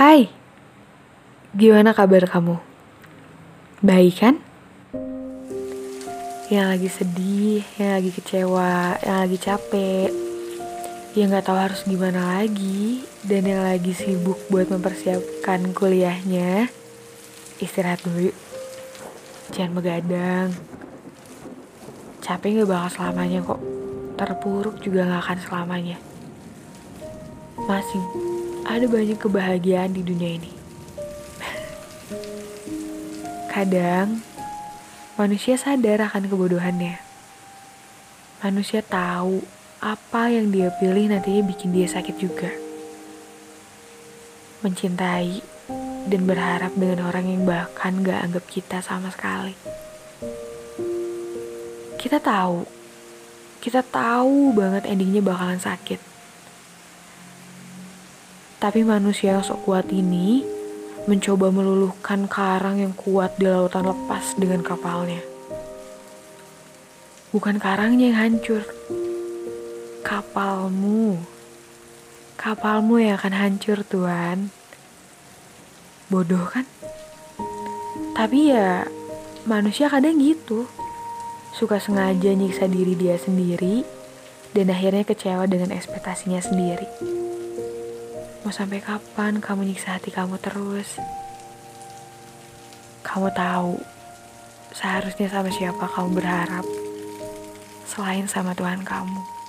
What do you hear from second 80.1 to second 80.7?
gitu.